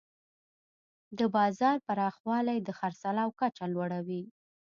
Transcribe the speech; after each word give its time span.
د 1.17 1.19
بازار 1.35 1.75
پراخوالی 1.87 2.57
د 2.61 2.69
خرڅلاو 2.79 3.29
کچه 3.39 3.65
لوړوي. 3.73 4.23